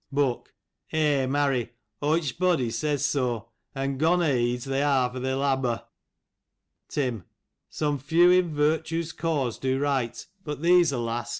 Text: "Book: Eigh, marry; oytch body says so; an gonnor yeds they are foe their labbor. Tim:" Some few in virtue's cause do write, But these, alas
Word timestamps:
"Book: 0.11 0.55
Eigh, 0.91 1.27
marry; 1.27 1.73
oytch 2.01 2.39
body 2.39 2.71
says 2.71 3.05
so; 3.05 3.49
an 3.75 3.99
gonnor 3.99 4.33
yeds 4.35 4.63
they 4.65 4.81
are 4.81 5.13
foe 5.13 5.19
their 5.19 5.35
labbor. 5.35 5.83
Tim:" 6.87 7.25
Some 7.69 7.99
few 7.99 8.31
in 8.31 8.51
virtue's 8.55 9.11
cause 9.11 9.59
do 9.59 9.79
write, 9.79 10.25
But 10.43 10.63
these, 10.63 10.91
alas 10.91 11.29